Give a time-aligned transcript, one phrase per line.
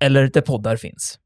[0.00, 1.18] eller där poddar finns.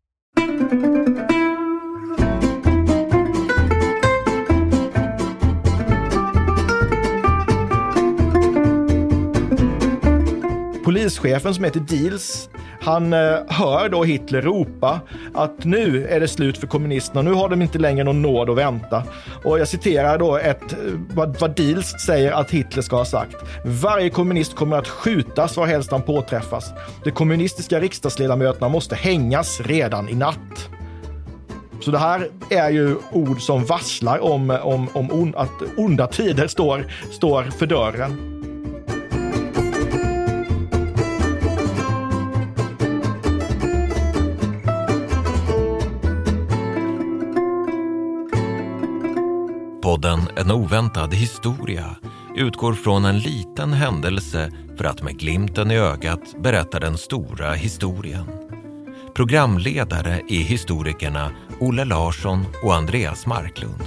[10.84, 12.48] Polischefen som heter Deals,
[12.84, 15.00] han eh, hör då Hitler ropa
[15.34, 18.56] att nu är det slut för kommunisterna, nu har de inte längre någon nåd att
[18.56, 19.02] vänta.
[19.44, 20.79] Och jag citerar då ett, eh,
[21.14, 23.36] vad, vad Diels säger att Hitler ska ha sagt.
[23.64, 26.72] Varje kommunist kommer att skjutas varhelst han påträffas.
[27.04, 30.68] De kommunistiska riksdagsledamöterna måste hängas redan i natt.
[31.80, 36.47] Så det här är ju ord som varslar om, om, om on, att onda tider
[36.47, 38.34] står, står för dörren.
[50.05, 51.97] Podden En oväntad historia
[52.36, 58.27] utgår från en liten händelse för att med glimten i ögat berätta den stora historien.
[59.14, 63.82] Programledare är historikerna Olle Larsson och Andreas Marklund.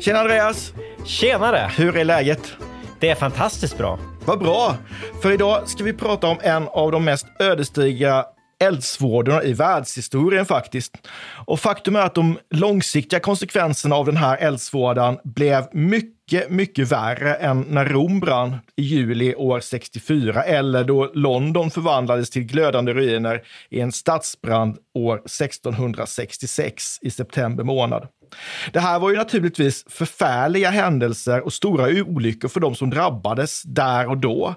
[0.00, 0.72] Tjena Andreas!
[1.04, 1.70] Tjenare!
[1.76, 2.52] Hur är läget?
[3.00, 3.98] Det är fantastiskt bra.
[4.24, 4.74] Vad bra!
[5.22, 8.24] För idag ska vi prata om en av de mest ödesdigra
[8.60, 11.08] eldsvådorna i världshistorien faktiskt.
[11.46, 17.34] Och faktum är att de långsiktiga konsekvenserna av den här eldsvådan blev mycket, mycket värre
[17.34, 23.42] än när Rom brann i juli år 64 eller då London förvandlades till glödande ruiner
[23.70, 28.08] i en stadsbrand år 1666 i september månad.
[28.72, 34.08] Det här var ju naturligtvis förfärliga händelser och stora olyckor för de som drabbades där
[34.08, 34.54] och då.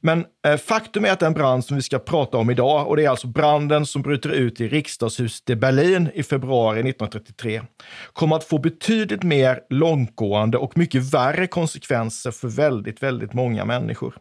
[0.00, 3.04] Men eh, faktum är att den brand som vi ska prata om idag, och det
[3.04, 7.62] är alltså branden som bryter ut i riksdagshuset i Berlin i februari 1933,
[8.12, 14.14] kommer att få betydligt mer långtgående och mycket värre konsekvenser för väldigt, väldigt många människor.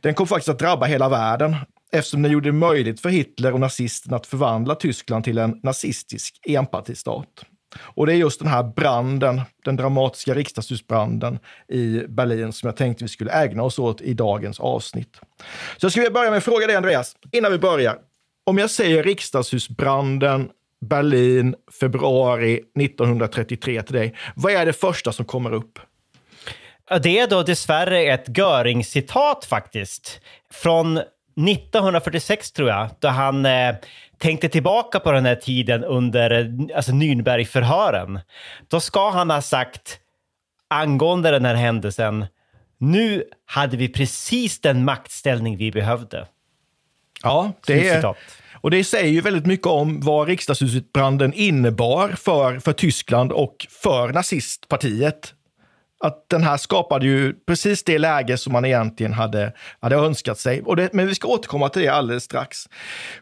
[0.00, 1.56] Den kom faktiskt att drabba hela världen
[1.92, 6.40] eftersom den gjorde det möjligt för Hitler och nazisterna att förvandla Tyskland till en nazistisk
[6.46, 7.44] enpartistat.
[7.78, 11.38] Och det är just den här branden, den dramatiska riksdagshusbranden
[11.68, 15.20] i Berlin som jag tänkte vi skulle ägna oss åt i dagens avsnitt.
[15.76, 17.98] Så jag skulle vilja börja med att fråga dig Andreas, innan vi börjar.
[18.44, 20.50] Om jag säger riksdagshusbranden
[20.80, 25.78] Berlin, februari 1933 till dig, vad är det första som kommer upp?
[27.02, 30.20] Det är då dessvärre ett Göring-citat faktiskt.
[30.50, 31.00] Från
[31.36, 33.74] 1946 tror jag, då han eh,
[34.18, 38.20] tänkte tillbaka på den här tiden under alltså Nürnbergförhören.
[38.68, 39.98] Då ska han ha sagt
[40.68, 42.26] angående den här händelsen,
[42.78, 46.26] nu hade vi precis den maktställning vi behövde.
[47.22, 48.14] Ja, det är,
[48.54, 54.08] och det säger ju väldigt mycket om vad riksdagshusbranden innebar för, för Tyskland och för
[54.12, 55.34] nazistpartiet
[56.02, 60.62] att den här skapade ju precis det läge som man egentligen hade, hade önskat sig.
[60.62, 62.58] Och det, men vi ska återkomma till det alldeles strax.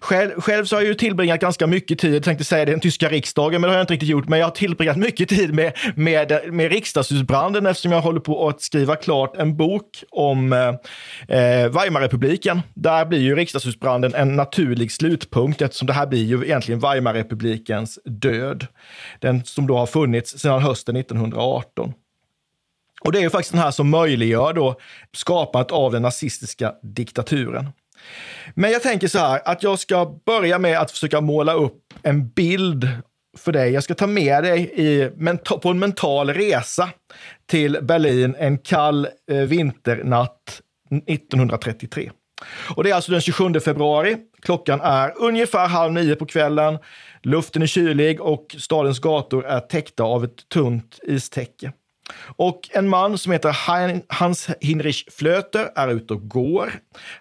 [0.01, 2.81] Själv, själv så har jag ju tillbringat ganska mycket tid, jag tänkte säga det, den
[2.81, 4.29] tyska riksdagen, men det har jag inte riktigt gjort.
[4.29, 8.63] Men jag har tillbringat mycket tid med, med, med riksdagshusbranden eftersom jag håller på att
[8.63, 10.69] skriva klart en bok om eh,
[11.39, 12.61] eh Weimarrepubliken.
[12.75, 18.67] Där blir ju riksdagshusbranden en naturlig slutpunkt eftersom det här blir ju egentligen Weimarrepublikens död.
[19.19, 21.95] Den som då har funnits sedan hösten 1918.
[23.01, 24.81] Och det är ju faktiskt den här som möjliggör då
[25.17, 27.69] skapandet av den nazistiska diktaturen.
[28.55, 32.29] Men jag tänker så här att jag ska börja med att försöka måla upp en
[32.29, 32.89] bild
[33.39, 33.71] för dig.
[33.71, 35.11] Jag ska ta med dig i,
[35.63, 36.89] på en mental resa
[37.47, 40.61] till Berlin en kall eh, vinternatt
[41.07, 42.11] 1933.
[42.77, 44.17] Och det är alltså den 27 februari.
[44.43, 46.79] Klockan är ungefär halv nio på kvällen.
[47.23, 51.73] Luften är kylig och stadens gator är täckta av ett tunt istäcke.
[52.37, 53.57] Och en man som heter
[54.09, 56.73] Hans Hinrich Flöter är ute och går.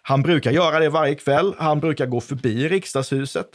[0.01, 1.53] Han brukar göra det varje kväll.
[1.57, 3.47] Han brukar gå förbi riksdagshuset.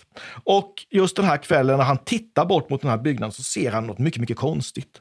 [0.44, 3.70] Och just den här kvällen när han tittar bort mot den här byggnaden så ser
[3.70, 5.00] han något mycket, mycket konstigt.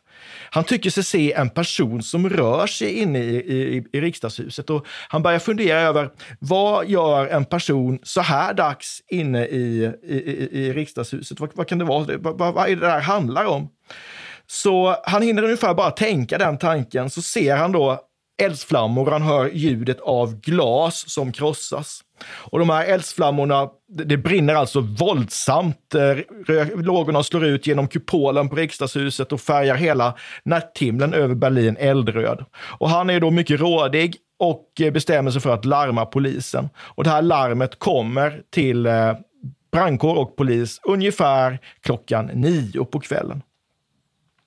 [0.49, 4.85] Han tycker sig se en person som rör sig inne i, i, i riksdagshuset och
[5.09, 6.09] han börjar fundera över
[6.39, 11.39] vad gör en person så här dags inne i, i, i riksdagshuset?
[11.39, 12.17] Vad, vad kan det vara?
[12.17, 13.69] Vad, vad är det där handlar om?
[14.53, 17.99] Så han hinner ungefär bara tänka den tanken, så ser han då
[18.41, 19.11] eldsflammor.
[19.11, 22.01] Han hör ljudet av glas som krossas.
[22.25, 25.95] Och de här eldsflammorna, det brinner alltså våldsamt.
[25.95, 30.13] Eh, lågorna slår ut genom kupolen på riksdagshuset och färgar hela
[30.45, 32.45] natthimlen över Berlin eldröd.
[32.79, 36.69] Och han är då mycket rådig och eh, bestämmer sig för att larma polisen.
[36.77, 39.13] Och det här larmet kommer till eh,
[39.71, 43.41] brandkår och polis ungefär klockan nio på kvällen.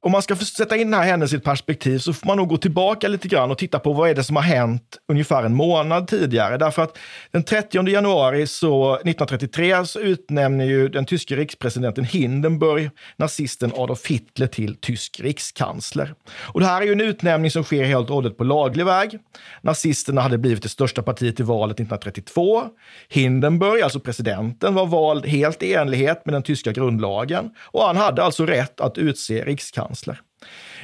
[0.00, 2.48] Om man ska sätta in den här händelsen i ett perspektiv så får man nog
[2.48, 5.54] gå tillbaka lite grann och titta på vad är det som har hänt ungefär en
[5.54, 6.56] månad tidigare.
[6.56, 6.98] Därför att
[7.30, 14.46] den 30 januari så, 1933 så utnämner ju den tyske rikspresidenten Hindenburg nazisten Adolf Hitler
[14.46, 16.14] till tysk rikskansler.
[16.40, 19.18] Och det här är ju en utnämning som sker helt och hållet på laglig väg.
[19.62, 22.64] Nazisterna hade blivit det största partiet i valet 1932.
[23.08, 28.24] Hindenburg, alltså presidenten, var vald helt i enlighet med den tyska grundlagen och han hade
[28.24, 29.44] alltså rätt att utse
[29.76, 30.20] rikskansler.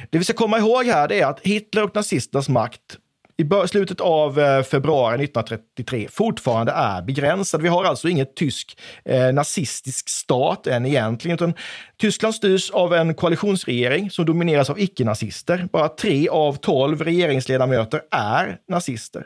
[0.09, 2.97] Det vi ska komma ihåg här är att Hitler och nazisternas makt
[3.37, 7.61] i slutet av eh, februari 1933 fortfarande är begränsad.
[7.61, 11.53] Vi har alltså inget tysk eh, nazistisk stat än egentligen, utan
[11.97, 15.67] Tyskland styrs av en koalitionsregering som domineras av icke-nazister.
[15.71, 19.25] Bara tre av tolv regeringsledamöter är nazister.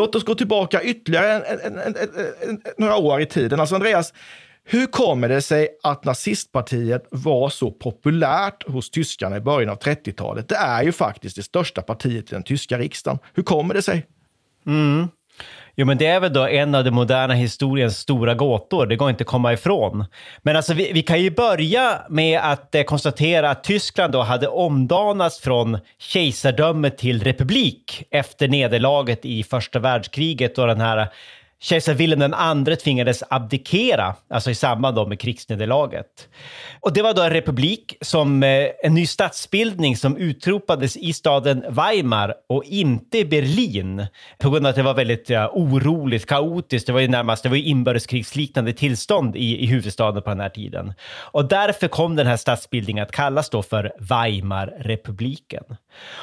[0.00, 3.60] Låt oss gå tillbaka ytterligare en, en, en, några år i tiden.
[3.60, 4.12] Alltså Andreas,
[4.64, 10.48] hur kommer det sig att nazistpartiet var så populärt hos tyskarna i början av 30-talet?
[10.48, 13.18] Det är ju faktiskt det största partiet i den tyska riksdagen.
[13.34, 14.06] Hur kommer det sig?
[14.66, 15.08] Mm.
[15.80, 18.86] Jo, men det är väl då en av den moderna historiens stora gåtor.
[18.86, 20.04] Det går inte att komma ifrån.
[20.42, 24.48] Men alltså, vi, vi kan ju börja med att eh, konstatera att Tyskland då hade
[24.48, 31.08] omdanats från kejsardöme till republik efter nederlaget i första världskriget och den här
[31.62, 36.28] Kejsar Wilhelm II tvingades abdikera, alltså i samband med krigsnederlaget.
[36.80, 41.64] Och det var då en republik som eh, en ny statsbildning som utropades i staden
[41.68, 44.06] Weimar och inte i Berlin
[44.38, 46.86] på grund av att det var väldigt ja, oroligt, kaotiskt.
[46.86, 50.48] Det var ju närmast det var ju inbördeskrigsliknande tillstånd i, i huvudstaden på den här
[50.48, 50.94] tiden.
[51.10, 55.64] Och därför kom den här statsbildningen att kallas då för Weimarrepubliken.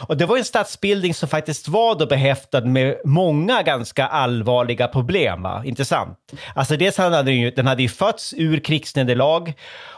[0.08, 5.27] Och det var en statsbildning som faktiskt var då behäftad med många ganska allvarliga problem.
[5.36, 5.62] Va?
[5.66, 6.18] Intressant.
[6.56, 9.54] Alltså dels hade den ju, den hade ju fötts ur krigsnederlag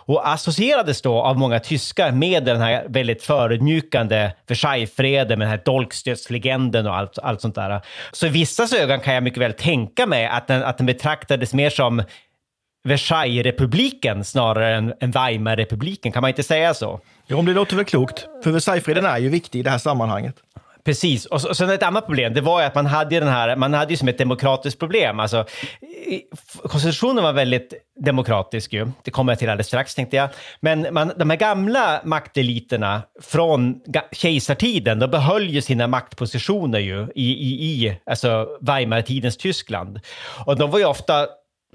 [0.09, 5.61] och associerades då av många tyskar med den här väldigt förödmjukande Versaillesfreden med den här
[5.65, 7.81] dolkstötslegenden och allt, allt sånt där.
[8.11, 11.53] Så i vissas ögon kan jag mycket väl tänka mig att den, att den betraktades
[11.53, 12.03] mer som
[12.83, 16.11] Versaillesrepubliken snarare än, än Weimarrepubliken.
[16.11, 16.99] Kan man inte säga så?
[17.27, 18.27] Jo, det låter väl klokt.
[18.43, 20.35] För Versaillesfreden är ju viktig i det här sammanhanget.
[20.89, 23.55] Precis, och, och sen ett annat problem, det var ju att man hade den här,
[23.55, 25.19] man hade ju som ett demokratiskt problem.
[25.19, 25.45] Alltså,
[26.63, 27.73] konstitutionen var väldigt
[28.05, 30.29] demokratisk ju, det kommer jag till alldeles strax tänkte jag.
[30.59, 33.81] Men man, de här gamla makteliterna från
[34.11, 39.99] kejsartiden, de behöll ju sina maktpositioner ju i, i, i alltså Weimartidens Tyskland.
[40.45, 41.27] Och de var ju ofta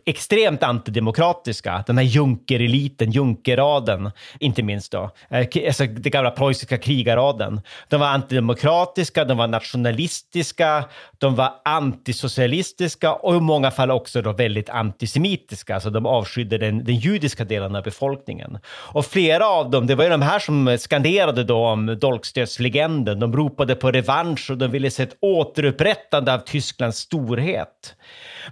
[0.07, 1.85] extremt antidemokratiska.
[1.87, 5.11] Den här junkereliten, Junkerraden, inte minst då.
[5.29, 7.61] Eh, alltså den gamla preussiska krigaraden.
[7.89, 10.85] De var antidemokratiska, de var nationalistiska,
[11.19, 15.75] de var antisocialistiska och i många fall också då väldigt antisemitiska.
[15.75, 18.59] Alltså de avskydde den, den judiska delen av befolkningen.
[18.67, 23.21] Och flera av dem, det var ju de här som skanderade då om dolkstötslegenden.
[23.21, 27.95] De ropade på revansch och de ville se ett återupprättande av Tysklands storhet.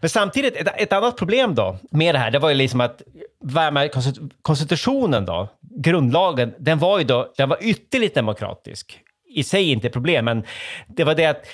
[0.00, 3.02] Men samtidigt, ett, ett annat problem då med det här, det var ju liksom att
[4.42, 8.98] konstitutionen då, grundlagen, den var ju då, den var ytterligt demokratisk.
[9.34, 10.44] I sig inte problem, men
[10.86, 11.46] det var det att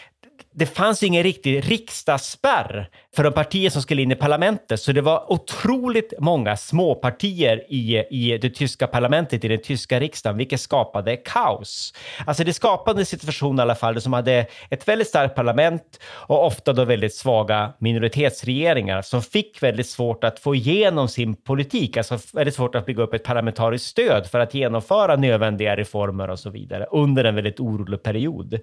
[0.54, 5.00] det fanns ingen riktig riksdagsspärr för de partier som skulle in i parlamentet, så det
[5.00, 11.16] var otroligt många småpartier i, i det tyska parlamentet, i den tyska riksdagen, vilket skapade
[11.16, 11.94] kaos.
[12.26, 16.46] Alltså det skapade en situation i alla fall som hade ett väldigt starkt parlament och
[16.46, 22.18] ofta då väldigt svaga minoritetsregeringar som fick väldigt svårt att få igenom sin politik, alltså
[22.32, 26.50] väldigt svårt att bygga upp ett parlamentariskt stöd för att genomföra nödvändiga reformer och så
[26.50, 28.60] vidare under en väldigt orolig period.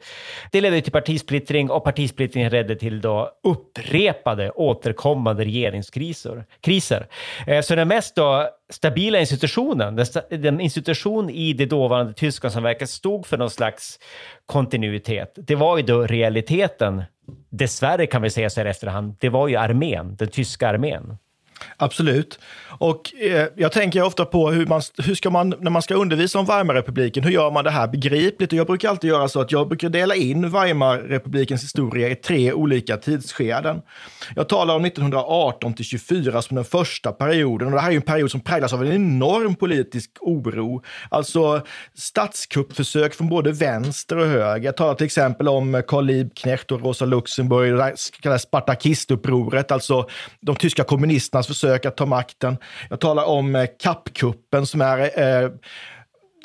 [0.51, 6.45] Det ledde till partisplittring och partisplittringen ledde till då upprepade Eh, återkommande regeringskriser.
[6.61, 7.07] Kriser.
[7.47, 12.85] Eh, så den mest då stabila institutionen, den institution i det dåvarande Tyskland som verkar
[12.85, 13.99] stod för någon slags
[14.45, 17.03] kontinuitet, det var ju då realiteten,
[17.49, 21.17] dessvärre kan vi säga så här efterhand, det var ju armén, den tyska armén.
[21.77, 22.39] Absolut.
[22.79, 26.39] Och eh, jag tänker ofta på hur man, hur ska man, när man ska undervisa
[26.39, 28.51] om Weimarrepubliken, hur gör man det här begripligt?
[28.51, 32.53] Och jag brukar alltid göra så att jag brukar dela in Weimarrepublikens historia i tre
[32.53, 33.81] olika tidsskeden.
[34.35, 37.67] Jag talar om 1918 till 24 som den första perioden.
[37.67, 40.83] Och det här är en period som präglas av en enorm politisk oro.
[41.09, 41.61] Alltså
[41.93, 44.65] statskuppförsök från både vänster och höger.
[44.65, 50.07] Jag talar till exempel om Karl Liebknecht och Rosa Luxemburg, det så kallade Spartakistupproret, alltså
[50.39, 52.57] de tyska kommunisterna försök att ta makten.
[52.89, 55.49] Jag talar om eh, kappkuppen som är eh,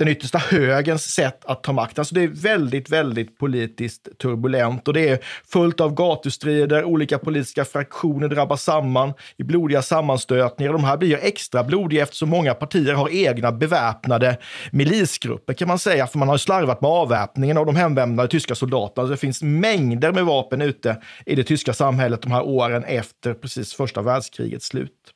[0.00, 2.00] den yttersta högens sätt att ta makten.
[2.00, 5.19] Alltså det är väldigt, väldigt politiskt turbulent och det är
[5.52, 10.73] fullt av gatustrider, olika politiska fraktioner drabbas samman i blodiga sammanstötningar.
[10.73, 14.38] De här blir extra blodiga eftersom många partier har egna beväpnade
[14.71, 19.09] milisgrupper kan man säga, för man har slarvat med avväpningen av de hemvändande tyska soldaterna.
[19.09, 23.75] Det finns mängder med vapen ute i det tyska samhället de här åren efter precis
[23.75, 25.14] första världskrigets slut.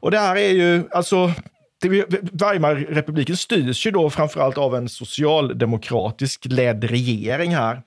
[0.00, 1.32] Och det här är ju, alltså,
[2.32, 7.82] Weimarrepubliken styrs ju då framförallt av en socialdemokratisk ledd regering här.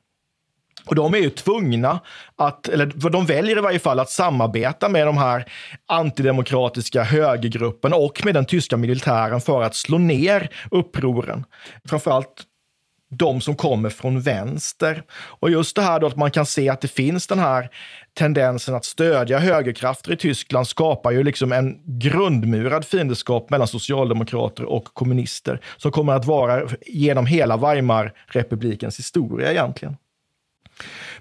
[0.85, 1.99] Och de är ju tvungna
[2.35, 5.45] att, eller de väljer i varje fall att samarbeta med de här
[5.85, 11.45] antidemokratiska högergrupperna och med den tyska militären för att slå ner upproren.
[11.89, 12.43] Framförallt
[13.17, 15.03] de som kommer från vänster.
[15.13, 17.69] Och just det här då att man kan se att det finns den här
[18.13, 24.85] tendensen att stödja högerkrafter i Tyskland skapar ju liksom en grundmurad fiendeskap mellan socialdemokrater och
[24.85, 29.97] kommunister som kommer att vara genom hela Weimarrepublikens historia egentligen.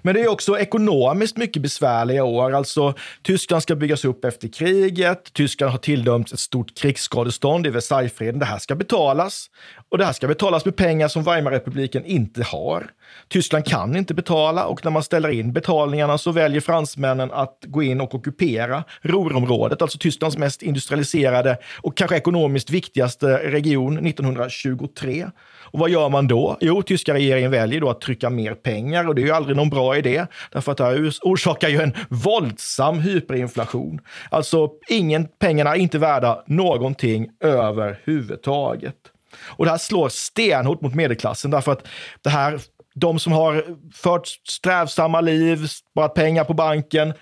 [0.01, 2.53] Men det är också ekonomiskt mycket besvärliga år.
[2.55, 5.33] Alltså, Tyskland ska byggas upp efter kriget.
[5.33, 8.39] Tyskland har tilldömts ett stort krigsskadestånd i Versaillesfreden.
[8.39, 9.49] Det här ska betalas.
[9.89, 12.91] Och det här ska betalas med pengar som Weimarrepubliken inte har.
[13.27, 17.83] Tyskland kan inte betala och när man ställer in betalningarna så väljer fransmännen att gå
[17.83, 25.27] in och ockupera Ruhrområdet, alltså Tysklands mest industrialiserade och kanske ekonomiskt viktigaste region 1923.
[25.73, 26.57] Och vad gör man då?
[26.61, 29.69] Jo, tyska regeringen väljer då att trycka mer pengar och det är ju aldrig någon
[29.69, 33.99] bra idé, därför att det här orsakar ju en våldsam hyperinflation.
[34.29, 38.95] Alltså, ingen, pengarna är inte värda någonting överhuvudtaget.
[39.41, 41.87] Och det här slår stenhårt mot medelklassen därför att
[42.21, 42.59] det här,
[42.95, 47.13] de som har fört strävsamma liv, sparat pengar på banken,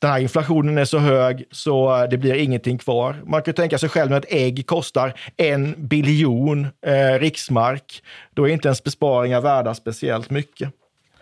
[0.00, 3.16] den här inflationen är så hög så det blir ingenting kvar.
[3.26, 8.02] Man kan tänka sig själv när ett ägg kostar en biljon eh, riksmark.
[8.34, 10.72] Då är inte ens besparingar värda speciellt mycket.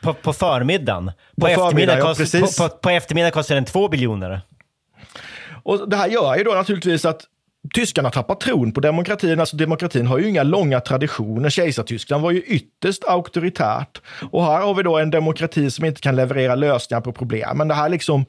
[0.01, 1.13] På, på förmiddagen?
[1.41, 4.41] På, på, eftermiddagen ja, kost, på, på, på eftermiddagen kostar den två biljoner.
[5.63, 7.25] Och det här gör ju då naturligtvis att
[7.75, 9.41] tyskarna tappar tron på demokratin.
[9.41, 11.51] Alltså demokratin har ju inga långa traditioner.
[11.51, 14.01] Kejsartyskland var ju ytterst auktoritärt.
[14.31, 17.59] Och här har vi då en demokrati som inte kan leverera lösningar på problem.
[17.59, 18.25] Men det här liksom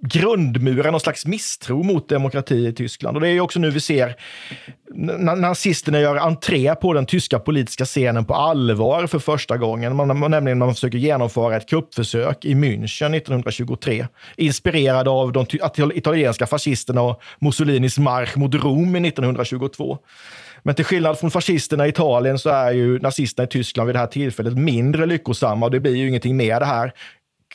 [0.00, 3.16] grundmurar någon slags misstro mot demokrati i Tyskland.
[3.16, 4.16] Och det är också nu vi ser
[5.36, 9.96] nazisterna gör entré på den tyska politiska scenen på allvar för första gången.
[9.96, 14.06] Man, man, nämligen man försöker genomföra ett kuppförsök i München 1923.
[14.36, 15.46] Inspirerad av de
[15.94, 19.98] italienska fascisterna och Mussolinis marsch mot Rom 1922.
[20.62, 23.98] Men till skillnad från fascisterna i Italien så är ju nazisterna i Tyskland vid det
[23.98, 26.92] här tillfället mindre lyckosamma och det blir ju ingenting med det här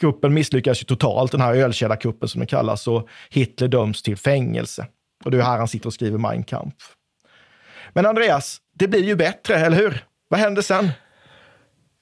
[0.04, 4.88] kuppen misslyckas ju totalt, den här ölkällarkuppen som den kallas, och Hitler döms till fängelse.
[5.26, 6.84] Och det är här han sitter och skriver Mein Kampf.
[7.94, 10.06] Men Andreas, det blir ju bättre, eller hur?
[10.30, 10.90] Vad händer sen?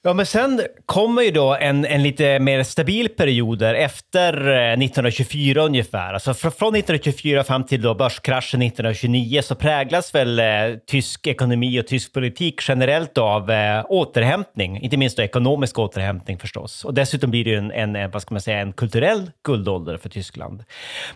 [0.04, 4.72] Ja, men sen kommer ju då en, en lite mer stabil period där efter eh,
[4.72, 6.14] 1924 ungefär.
[6.14, 10.44] Alltså från 1924 fram till då börskraschen 1929 så präglas väl eh,
[10.86, 16.84] tysk ekonomi och tysk politik generellt av eh, återhämtning, inte minst då ekonomisk återhämtning förstås.
[16.84, 19.96] Och dessutom blir det ju en, en, eh, vad ska man säga, en kulturell guldålder
[19.96, 20.64] för Tyskland.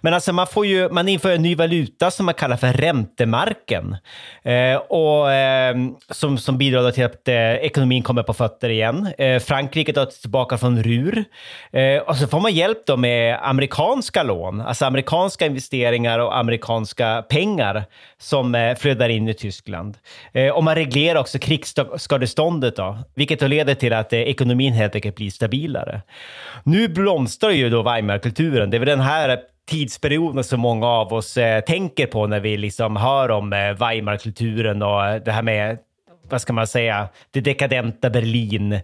[0.01, 3.97] Men alltså man, får ju, man inför en ny valuta som man kallar för räntemarken
[4.43, 5.77] eh, och eh,
[6.11, 9.13] som, som bidrar till att eh, ekonomin kommer på fötter igen.
[9.19, 11.25] Eh, Frankrike tar tillbaka från RUR.
[11.73, 17.25] Eh, och så får man hjälp då med amerikanska lån, alltså amerikanska investeringar och amerikanska
[17.29, 17.85] pengar
[18.19, 19.95] som eh, flödar in i Tyskland.
[20.33, 24.95] Eh, och man reglerar också krigsskadeståndet då, vilket då leder till att eh, ekonomin helt
[24.95, 26.03] enkelt blir stabilare.
[26.65, 28.71] Nu blomstrar ju då Weimarkulturen.
[28.71, 32.57] Det är väl den här tidsperioden som många av oss eh, tänker på när vi
[32.57, 35.79] liksom hör om eh, Weimarkulturen och eh, det här med
[36.29, 38.81] vad ska man säga, det dekadenta Berlin.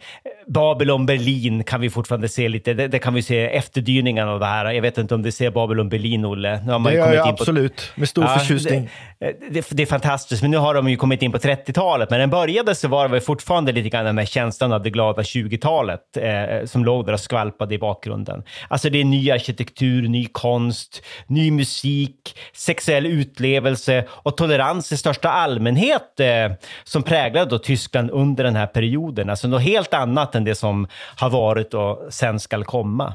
[0.47, 4.47] Babylon Berlin kan vi fortfarande se lite, det, det kan vi se efterdyningarna av det
[4.47, 4.73] här.
[4.73, 6.63] Jag vet inte om du ser Babylon Berlin, Olle?
[6.65, 8.91] Nu har man det gör jag absolut, med stor ja, förtjusning.
[9.19, 12.11] Det, det, det, är fantastiskt, men nu har de ju kommit in på 30-talet.
[12.11, 15.23] Men den började så var det fortfarande lite grann den här känslan av det glada
[15.23, 18.43] 20-talet eh, som låg där och skvalpade i bakgrunden.
[18.69, 25.29] Alltså det är ny arkitektur, ny konst, ny musik, sexuell utlevelse och tolerans i största
[25.31, 26.53] allmänhet eh,
[26.85, 29.31] som präglade då Tyskland under den här perioden.
[29.31, 30.87] Alltså något helt annat än det som
[31.17, 33.15] har varit och sen skall komma.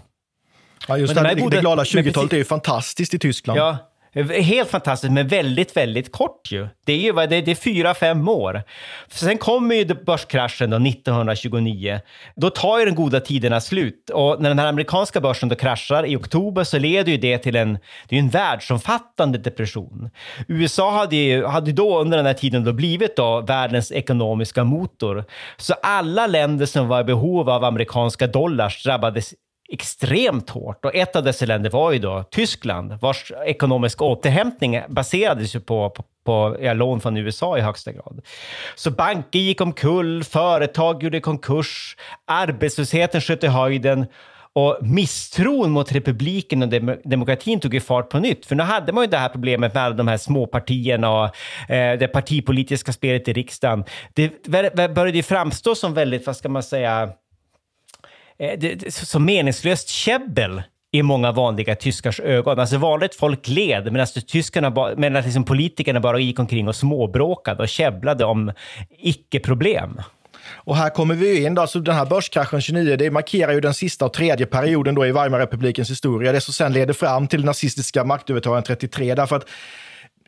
[0.88, 3.59] Ja, just det, det, det glada 20-talet är ju fantastiskt i Tyskland.
[3.59, 3.77] Ja,
[4.25, 6.67] Helt fantastiskt, men väldigt, väldigt kort ju.
[6.86, 8.63] Det är ju det, det är fyra, fem år.
[9.07, 12.00] Sen kommer ju börskraschen då 1929.
[12.36, 16.05] Då tar ju den goda tiderna slut och när den här amerikanska börsen då kraschar
[16.05, 20.09] i oktober så leder ju det till en, det är en världsomfattande depression.
[20.47, 25.25] USA hade ju, hade då under den här tiden då blivit då världens ekonomiska motor.
[25.57, 29.33] Så alla länder som var i behov av amerikanska dollars drabbades
[29.69, 30.86] extremt hårt.
[30.86, 35.89] Och ett av dessa länder var ju då Tyskland, vars ekonomiska återhämtning baserades ju på,
[35.89, 38.21] på, på ja, lån från USA i högsta grad.
[38.75, 44.06] Så banker gick omkull, företag gjorde konkurs, arbetslösheten sköt i höjden
[44.53, 48.45] och misstron mot republiken och dem demokratin tog ju fart på nytt.
[48.45, 51.25] För nu hade man ju det här problemet med alla de här småpartierna och
[51.71, 53.84] eh, det partipolitiska spelet i riksdagen.
[54.13, 57.10] Det började ju framstå som väldigt, vad ska man säga,
[58.39, 62.60] Eh, det, så meningslöst käbbel i många vanliga tyskars ögon.
[62.60, 67.69] Alltså vanligt folk led medan, tyskarna, medan liksom politikerna bara gick omkring och småbråkade och
[67.69, 68.52] käbblade om
[69.00, 70.02] icke-problem.
[70.50, 73.73] Och här kommer vi in, då, alltså den här börskraschen 29, det markerar ju den
[73.73, 78.04] sista och tredje perioden då i Weimarrepublikens historia, det som sen leder fram till nazistiska
[78.04, 79.15] maktövertagandet 33.
[79.15, 79.45] Därför att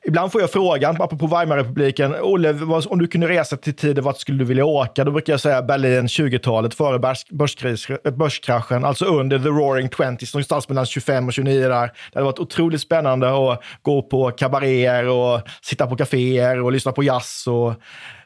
[0.10, 2.56] Ibland får jag frågan, apropå Weimarrepubliken, Olle,
[2.90, 5.04] om du kunde resa till tider, vart skulle du vilja åka?
[5.04, 7.16] Då brukar jag säga Berlin 20-talet, före
[8.12, 11.70] börskraschen, alltså under the roaring twenties, någonstans mellan 25 och 29 där.
[11.70, 16.92] Det hade varit otroligt spännande att gå på kabaréer och sitta på kaféer och lyssna
[16.92, 17.74] på jazz och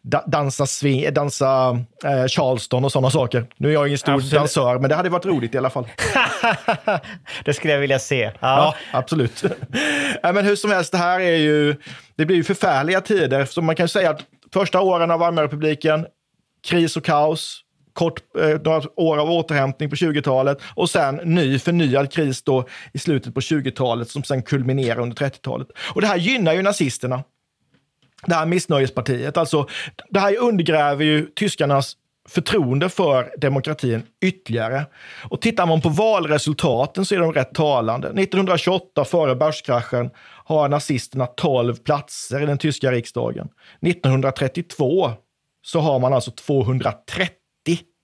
[0.04, 3.46] dansa, swing, dansa eh, Charleston och sådana saker.
[3.58, 4.34] Nu är jag ingen stor absolut.
[4.34, 5.88] dansör, men det hade varit roligt i alla fall.
[7.46, 8.22] det skulle jag vilja se.
[8.24, 9.44] Ja, ja absolut.
[10.24, 11.76] men hur som helst, det här är ju,
[12.16, 13.46] det blir ju förfärliga tider.
[13.46, 14.22] Så man kan säga att
[14.54, 16.06] första åren av Weimarrepubliken,
[16.68, 17.60] kris och kaos,
[17.94, 23.00] kort, eh, några år av återhämtning på 20-talet och sen ny förnyad kris då i
[23.00, 25.68] slutet på 20-talet som sen kulminerar under 30-talet.
[25.94, 27.24] Och det här gynnar ju nazisterna
[28.26, 29.38] det här missnöjespartiet.
[29.38, 29.68] Alltså,
[30.10, 31.98] det här undergräver ju tyskarnas
[32.30, 34.86] förtroende för demokratin ytterligare.
[35.30, 38.08] Och tittar man på valresultaten så är de rätt talande.
[38.08, 40.10] 1928, före börskraschen,
[40.46, 43.48] har nazisterna 12 platser i den tyska riksdagen.
[43.82, 45.12] 1932
[45.62, 47.30] så har man alltså 230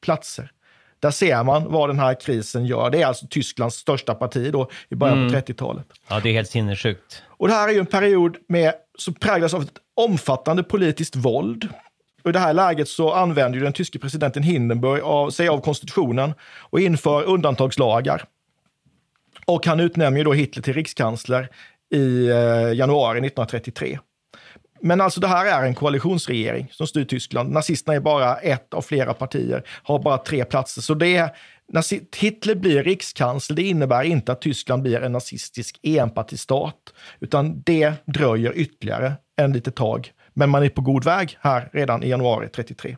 [0.04, 0.52] platser.
[1.00, 2.90] Där ser man vad den här krisen gör.
[2.90, 5.32] Det är alltså Tysklands största parti då i början mm.
[5.32, 5.86] på 30-talet.
[6.08, 7.24] Ja, det är helt sinnessjukt.
[7.28, 11.68] Och det här är ju en period med, som präglas av ett omfattande politiskt våld.
[12.24, 16.34] Och I det här läget så använder den tyske presidenten Hindenburg av, sig av konstitutionen
[16.60, 18.24] och inför undantagslagar.
[19.46, 21.50] Och han utnämner då Hitler till rikskansler
[21.92, 24.00] i eh, januari 1933.
[24.82, 27.52] Men alltså det här är en koalitionsregering som styr Tyskland.
[27.52, 30.82] Nazisterna är bara ett av flera partier, har bara tre platser.
[30.82, 31.30] Så det är,
[31.74, 36.76] när Hitler blir rikskansler, det innebär inte att Tyskland blir en nazistisk enpartistat,
[37.20, 40.12] utan det dröjer ytterligare en litet tag.
[40.34, 42.98] Men man är på god väg här redan i januari 33.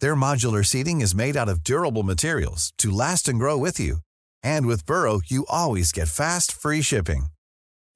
[0.00, 3.98] Their modular seating is made out of durable materials to last and grow with you.
[4.42, 7.26] And with Burrow, you always get fast, free shipping.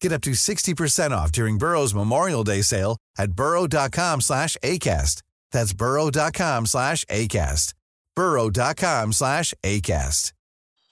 [0.00, 5.22] Get up to 60% off during Burrow's Memorial Day sale at burrow.com slash ACAST.
[5.52, 7.74] That's burrow.com slash ACAST.
[8.16, 10.32] burrow.com slash ACAST.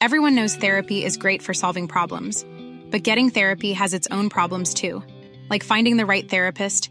[0.00, 2.46] Everyone knows therapy is great for solving problems.
[2.90, 5.02] But getting therapy has its own problems too,
[5.50, 6.90] like finding the right therapist,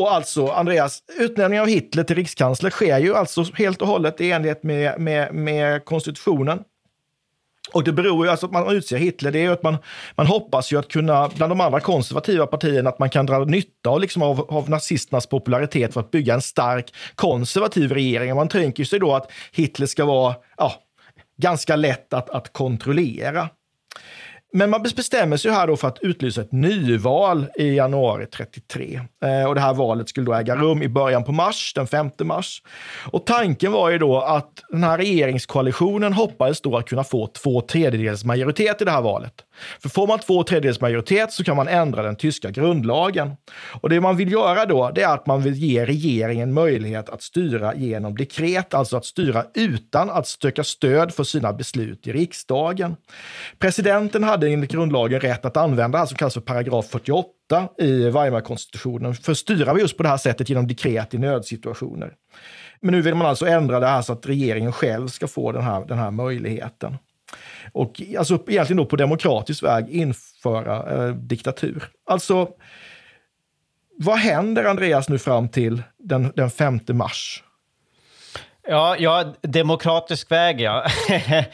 [0.00, 4.30] Så alltså, Andreas, utnämningen av Hitler till rikskansler sker ju alltså helt och hållet i
[4.30, 6.62] enlighet med, med, med konstitutionen.
[7.72, 9.76] Och det beror ju, alltså att man utser Hitler, det är ju att man,
[10.14, 13.90] man hoppas ju att kunna, bland de andra konservativa partierna, att man kan dra nytta
[13.90, 18.34] av, liksom av, av nazisternas popularitet för att bygga en stark konservativ regering.
[18.34, 20.74] Man tänker sig då att Hitler ska vara ja,
[21.42, 23.48] ganska lätt att, att kontrollera.
[24.52, 29.00] Men man bestämmer sig här då för att utlysa ett nyval i januari 33.
[29.24, 32.10] Eh, och det här valet skulle då äga rum i början på mars, den 5
[32.22, 32.62] mars.
[33.12, 37.60] Och tanken var ju då att den här regeringskoalitionen hoppades då att kunna få två
[37.60, 39.34] tredjedels majoritet i det här valet.
[39.82, 43.32] För får man två tredjedels majoritet så kan man ändra den tyska grundlagen.
[43.80, 47.22] Och det man vill göra då, det är att man vill ge regeringen möjlighet att
[47.22, 52.96] styra genom dekret, alltså att styra utan att söka stöd för sina beslut i riksdagen.
[53.58, 57.28] Presidenten hade enligt grundlagen rätt att använda det som kallas för paragraf 48
[57.78, 62.14] i Weimarkonstitutionen för att styra just på det här sättet genom dekret i nödsituationer.
[62.80, 65.62] Men nu vill man alltså ändra det här så att regeringen själv ska få den
[65.62, 66.96] här, den här möjligheten
[67.72, 71.84] och alltså egentligen då på demokratisk väg införa eh, diktatur.
[72.06, 72.48] Alltså,
[73.98, 77.44] vad händer Andreas nu fram till den, den 5 mars?
[78.68, 80.86] Ja, ja, demokratisk väg ja.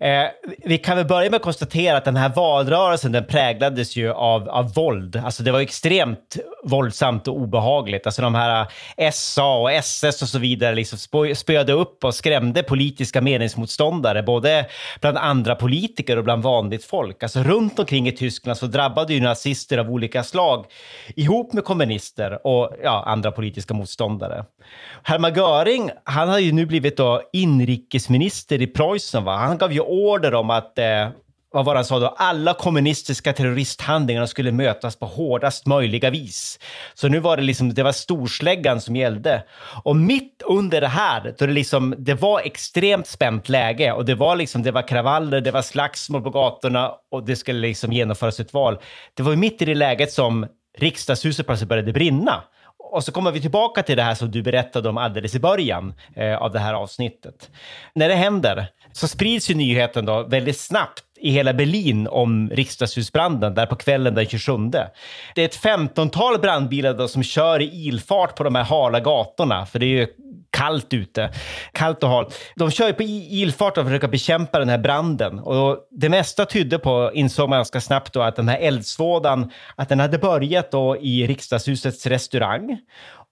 [0.00, 0.24] eh,
[0.64, 4.48] vi kan väl börja med att konstatera att den här valrörelsen den präglades ju av,
[4.48, 5.16] av våld.
[5.24, 8.06] Alltså det var extremt våldsamt och obehagligt.
[8.06, 10.98] Alltså de här eh, SA och SS och så vidare liksom
[11.34, 14.66] spöade upp och skrämde politiska meningsmotståndare, både
[15.00, 17.22] bland andra politiker och bland vanligt folk.
[17.22, 20.66] Alltså runt omkring i Tyskland så drabbade ju nazister av olika slag
[21.16, 24.44] ihop med kommunister och ja, andra politiska motståndare.
[25.02, 29.24] Hermann Göring, han har ju nu blivit då inrikesminister i Preussen.
[29.24, 29.36] Va?
[29.36, 31.08] Han gav ju order om att eh,
[31.54, 32.06] vad var det han sa då?
[32.06, 36.58] Alla kommunistiska terroristhandlingar skulle mötas på hårdast möjliga vis.
[36.94, 39.42] Så nu var det liksom, det var storsläggan som gällde.
[39.84, 44.14] Och mitt under det här, då det liksom, det var extremt spänt läge och det
[44.14, 48.40] var liksom, det var kravaller, det var slagsmål på gatorna och det skulle liksom genomföras
[48.40, 48.78] ett val.
[49.14, 50.46] Det var mitt i det läget som
[50.78, 52.44] riksdagshuset plötsligt började brinna.
[52.94, 55.94] Och så kommer vi tillbaka till det här som du berättade om alldeles i början
[56.16, 57.50] eh, av det här avsnittet.
[57.94, 63.54] När det händer så sprids ju nyheten då väldigt snabbt i hela Berlin om riksdagshusbranden
[63.54, 64.52] där på kvällen den 27.
[65.34, 69.66] Det är ett femtontal brandbilar då som kör i ilfart på de här hala gatorna,
[69.66, 70.06] för det är ju
[70.54, 71.30] kallt ute.
[71.72, 72.38] Kallt och halt.
[72.56, 75.38] De kör ju på ilfart och försöker bekämpa den här branden.
[75.38, 79.88] Och det mesta tydde på, insåg man ganska snabbt då, att den här eldsvådan, att
[79.88, 82.78] den hade börjat då i riksdagshusets restaurang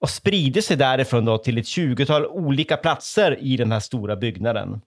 [0.01, 4.81] och spridit sig därifrån då till ett tjugotal olika platser i den här stora byggnaden.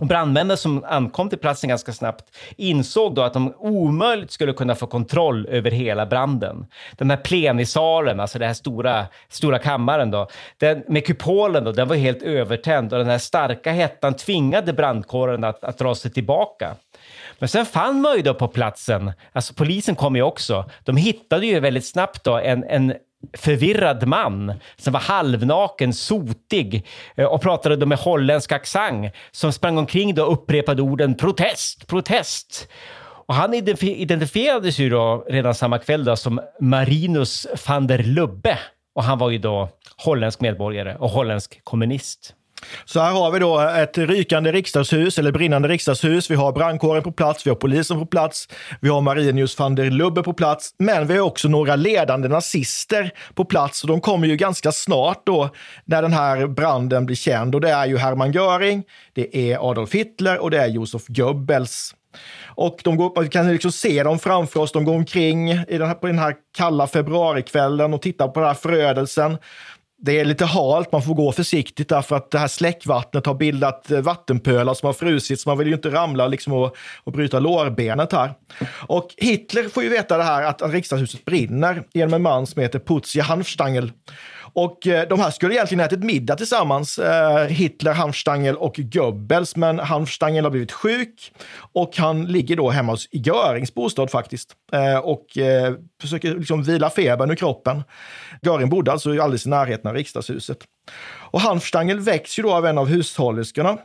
[0.00, 4.74] Och brandmännen som ankom till platsen ganska snabbt insåg då att de omöjligt skulle kunna
[4.74, 6.66] få kontroll över hela branden.
[6.92, 11.88] Den här plenisalen, alltså den här stora, stora kammaren då, den, med kupolen då, den
[11.88, 16.74] var helt övertänd och den här starka hettan tvingade brandkåren att, att dra sig tillbaka.
[17.38, 21.46] Men sen fann man ju då på platsen, alltså polisen kom ju också, de hittade
[21.46, 22.94] ju väldigt snabbt då en, en
[23.36, 29.78] förvirrad man som var halvnaken, sotig eh, och pratade då med holländsk accent som sprang
[29.78, 32.68] omkring då och upprepade orden protest, protest.
[33.26, 38.58] Och han identifierades ju då redan samma kväll då som Marinus van der Lubbe
[38.94, 42.34] och han var ju då holländsk medborgare och holländsk kommunist.
[42.84, 46.30] Så här har vi då ett rykande riksdagshus, eller brinnande riksdagshus.
[46.30, 48.48] Vi har brandkåren på plats, vi har polisen på plats,
[48.80, 53.10] vi har Marinius van der Lubbe på plats, men vi har också några ledande nazister
[53.34, 55.50] på plats och de kommer ju ganska snart då
[55.84, 59.94] när den här branden blir känd och det är ju Hermann Göring, det är Adolf
[59.94, 61.94] Hitler och det är Josef Goebbels.
[62.46, 64.72] Och de går, vi kan liksom se dem framför oss.
[64.72, 68.46] De går omkring i den här, på den här kalla februarikvällen och tittar på den
[68.46, 69.38] här förödelsen.
[70.00, 73.90] Det är lite halt, man får gå försiktigt därför att det här släckvattnet har bildat
[73.90, 77.38] eh, vattenpölar som har frusit, så man vill ju inte ramla liksom och, och bryta
[77.38, 78.32] lårbenet här.
[78.70, 82.62] Och Hitler får ju veta det här att, att riksdagshuset brinner genom en man som
[82.62, 83.92] heter Putzi Hanfstangel.
[84.58, 89.78] Och eh, de här skulle egentligen ätit middag tillsammans, eh, Hitler, Hanfstangel och Goebbels, men
[89.78, 91.32] Hanfstangel har blivit sjuk
[91.72, 95.26] och han ligger då hemma hos Görings bostad faktiskt eh, och
[96.00, 97.82] försöker liksom vila febern ur kroppen.
[98.42, 100.58] Göring bodde alltså alldeles i närheten av riksdagshuset.
[101.30, 103.78] Och Hanfstangel väcks ju då av en av hushållerskorna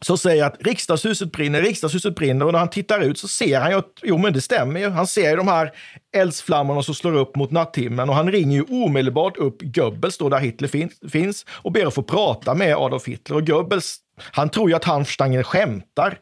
[0.00, 3.70] så säger att riksdagshuset brinner, riksdagshuset brinner och när han tittar ut så ser han
[3.70, 4.90] ju att jo, men det stämmer ju.
[4.90, 5.72] Han ser ju de här
[6.16, 10.38] eldsflammorna som slår upp mot natthimlen och han ringer ju omedelbart upp Goebbels då där
[10.38, 14.70] Hitler fin finns och ber att få prata med Adolf Hitler och Goebbels han tror
[14.70, 16.18] ju att Hanfstangen skämtar.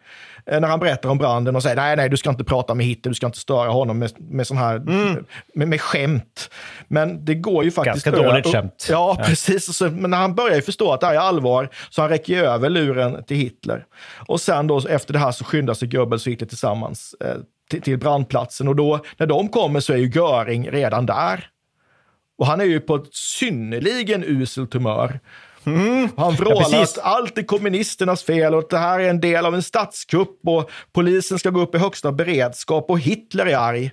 [0.47, 2.87] Eh, när han berättar om branden och säger nej, nej, du ska inte prata med
[2.87, 5.25] Hitler, du ska inte störa honom med, med sån här, mm.
[5.55, 6.51] med, med skämt.
[6.89, 8.05] Men det går ju faktiskt...
[8.05, 8.87] Ganska dåligt skämt.
[8.91, 9.25] Ja, ja.
[9.25, 9.77] precis.
[9.77, 12.71] Så, men han börjar ju förstå att det här är allvar, så han räcker över
[12.71, 13.85] luren till Hitler.
[14.27, 17.37] Och sen då efter det här så skyndar sig Goebbels och Hitler tillsammans eh,
[17.71, 21.49] till, till brandplatsen och då när de kommer så är ju Göring redan där.
[22.39, 25.21] Och han är ju på ett synnerligen uselt humör.
[25.65, 26.09] Mm.
[26.17, 29.47] Han vrålar ja, att allt är kommunisternas fel och att det här är en del
[29.47, 33.91] av en statskupp och polisen ska gå upp i högsta beredskap och Hitler är arg.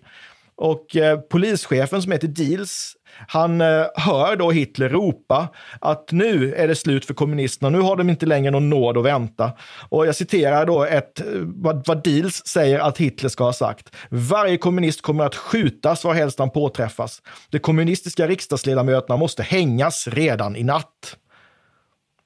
[0.61, 2.93] Och eh, polischefen som heter Diels,
[3.27, 5.47] han eh, hör då Hitler ropa
[5.81, 9.05] att nu är det slut för kommunisterna, nu har de inte längre någon nåd att
[9.05, 9.51] vänta.
[9.89, 13.95] Och jag citerar då ett, vad, vad Diels säger att Hitler ska ha sagt.
[14.09, 17.21] Varje kommunist kommer att skjutas var helst han påträffas.
[17.49, 21.17] De kommunistiska riksdagsledamöterna måste hängas redan i natt.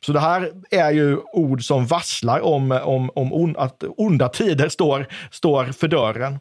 [0.06, 4.70] Så det här är ju ord som varslar om, om, om on, att onda tider
[4.70, 6.40] står, står för dörren.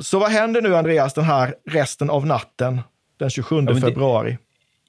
[0.00, 2.80] Så vad händer nu, Andreas, den här resten av natten
[3.18, 4.38] den 27 ja, februari?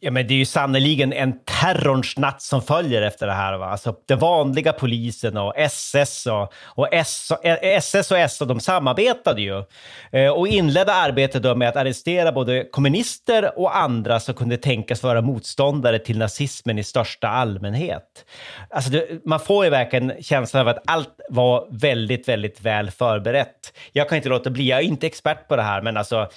[0.03, 3.57] Ja, men det är ju sannoliken en terrorns natt som följer efter det här.
[3.57, 3.65] Va?
[3.65, 9.41] Alltså, den vanliga polisen och SS och, och S, eh, SS och SA, de samarbetade
[9.41, 9.63] ju
[10.11, 15.03] eh, och inledde arbetet då med att arrestera både kommunister och andra som kunde tänkas
[15.03, 18.25] vara motståndare till nazismen i största allmänhet.
[18.69, 23.73] Alltså, det, man får ju verkligen känslan av att allt var väldigt, väldigt väl förberett.
[23.91, 26.29] Jag kan inte låta bli, jag är inte expert på det här, men alltså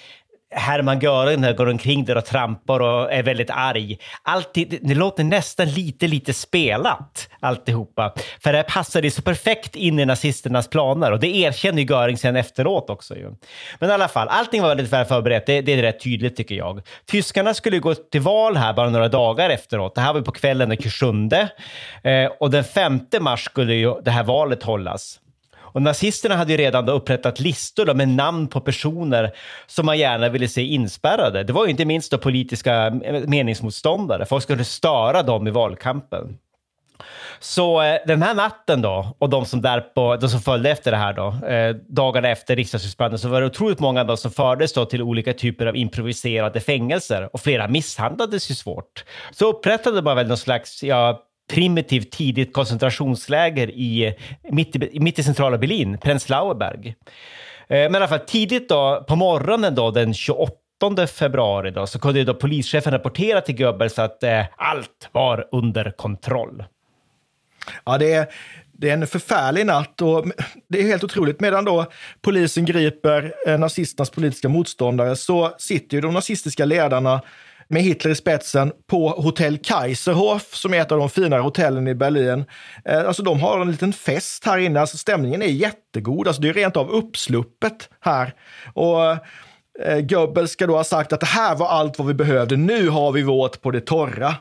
[0.55, 3.99] Hermann Göring går omkring där och trampar och är väldigt arg.
[4.23, 8.15] Alltid, det låter nästan lite, lite spelat alltihopa.
[8.41, 12.37] För det passade så perfekt in i nazisternas planer och det erkänner ju Göring sen
[12.37, 13.17] efteråt också.
[13.17, 13.31] Ju.
[13.79, 15.47] Men i alla fall, allting var väldigt väl förberett.
[15.47, 16.83] Det, det är rätt tydligt tycker jag.
[17.07, 19.95] Tyskarna skulle gå till val här bara några dagar efteråt.
[19.95, 21.07] Det här var på kvällen den 27
[22.03, 25.21] eh, och den 5 mars skulle ju det här valet hållas.
[25.75, 29.33] Och nazisterna hade ju redan då upprättat listor då med namn på personer
[29.67, 31.45] som man gärna ville se inspärrade.
[31.45, 34.27] Det var ju inte minst då politiska eh, meningsmotståndare.
[34.27, 36.39] Folk skulle störa dem i valkampen.
[37.41, 40.97] Så eh, den här natten då, och de som, därpå, de som följde efter det
[40.97, 44.85] här då, eh, dagarna efter riksdagshusbranden, så var det otroligt många då som fördes då
[44.85, 49.05] till olika typer av improviserade fängelser och flera misshandlades ju svårt.
[49.33, 54.15] Så upprättade man väl någon slags, ja, primitivt tidigt koncentrationsläger i,
[54.51, 56.95] mitt, i, mitt i centrala Berlin, Prenzlauer Berg.
[57.69, 61.99] Eh, men i alla fall tidigt då, på morgonen då, den 28 februari då, så
[61.99, 66.65] kunde då polischefen rapportera till Goebbels att eh, allt var under kontroll.
[67.85, 68.27] Ja, det är,
[68.73, 70.25] det är en förfärlig natt och
[70.69, 71.41] det är helt otroligt.
[71.41, 71.87] Medan då
[72.23, 77.23] polisen griper eh, nazisternas politiska motståndare så sitter ju de nazistiska ledarna
[77.69, 81.95] med Hitler i spetsen på hotell Kaiserhof som är ett av de finare hotellen i
[81.95, 82.45] Berlin.
[82.85, 86.49] Eh, alltså de har en liten fest här inne, alltså stämningen är jättegod, alltså det
[86.49, 88.35] är rent av uppsluppet här.
[88.75, 89.11] Och
[89.83, 92.89] eh, Goebbels ska då ha sagt att det här var allt vad vi behövde, nu
[92.89, 94.35] har vi vårt på det torra.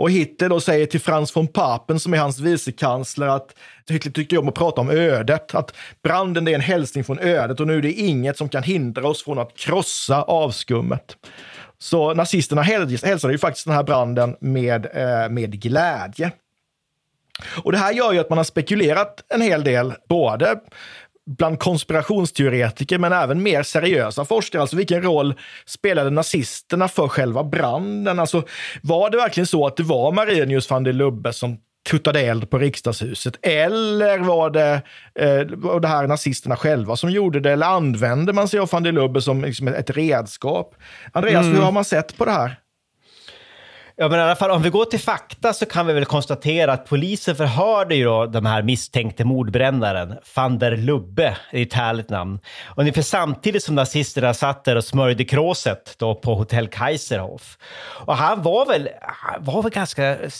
[0.00, 3.54] Och Hitler då säger till Franz von Papen, som är hans vicekansler, att
[3.88, 7.66] Hitler tyckte om att prata om ödet, att branden är en hälsning från ödet och
[7.66, 11.16] nu är det inget som kan hindra oss från att krossa avskummet.
[11.82, 16.32] Så nazisterna hälsade ju faktiskt den här branden med, eh, med glädje.
[17.62, 20.60] Och det här gör ju att man har spekulerat en hel del, både
[21.26, 24.62] bland konspirationsteoretiker men även mer seriösa forskare.
[24.62, 25.34] Alltså vilken roll
[25.66, 28.18] spelade nazisterna för själva branden?
[28.18, 28.42] Alltså
[28.82, 32.58] var det verkligen så att det var Marinius van der Lubbe som tuttade eld på
[32.58, 33.38] riksdagshuset?
[33.42, 34.82] Eller var det,
[35.14, 37.52] eh, var det här nazisterna själva som gjorde det?
[37.52, 40.74] Eller använde man sig av van der Lubbe som liksom ett redskap?
[41.12, 41.56] Andreas, mm.
[41.56, 42.56] hur har man sett på det här?
[44.02, 46.72] Ja, men i alla fall om vi går till fakta så kan vi väl konstatera
[46.72, 51.72] att polisen förhörde ju då de här misstänkte mordbrännaren, van der Lubbe, det är ett
[51.72, 52.38] härligt namn.
[52.76, 57.58] Ungefär samtidigt som nazisterna satt där och smörjde kråset då på hotell Kaiserhof.
[58.06, 58.88] Och han var väl,
[59.38, 60.30] var väl ganska eh,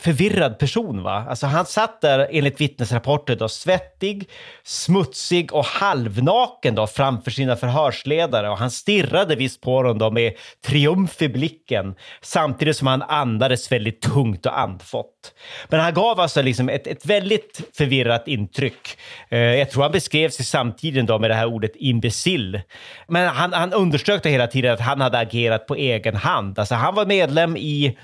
[0.00, 1.26] förvirrad person va?
[1.28, 4.30] Alltså han satt där enligt vittnesrapporter då svettig,
[4.64, 10.32] smutsig och halvnaken då framför sina förhörsledare och han stirrade visst på dem då med
[10.66, 11.94] triumf i blicken
[12.36, 15.34] samtidigt som han andades väldigt tungt och andfått.
[15.68, 18.98] Men han gav alltså liksom ett, ett väldigt förvirrat intryck.
[19.28, 22.60] Eh, jag tror han beskrev sig samtidigt då med det här ordet imbecill.
[23.08, 26.58] Men han, han underströk det hela tiden att han hade agerat på egen hand.
[26.58, 27.98] Alltså han var medlem i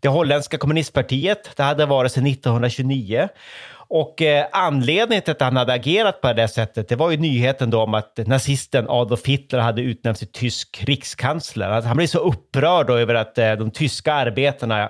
[0.00, 1.50] det holländska kommunistpartiet.
[1.56, 3.28] Det hade varit sedan 1929.
[3.94, 7.70] Och eh, anledningen till att han hade agerat på det sättet, det var ju nyheten
[7.70, 11.68] då om att nazisten Adolf Hitler hade utnämnts till tysk rikskansler.
[11.68, 14.88] Alltså, han blev så upprörd över att eh, de tyska arbetarna eh,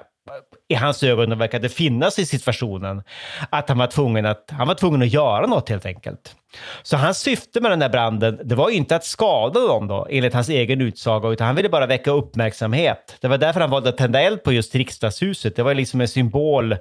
[0.69, 3.03] i hans ögon verkade finnas i situationen,
[3.51, 6.37] att han var tvungen att, han var tvungen att göra något helt enkelt.
[6.83, 10.07] Så hans syfte med den där branden, det var ju inte att skada dem då,
[10.11, 13.17] enligt hans egen utsaga, utan han ville bara väcka uppmärksamhet.
[13.21, 15.57] Det var därför han valde att tända eld på just riksdagshuset.
[15.57, 16.77] Det var liksom en symbol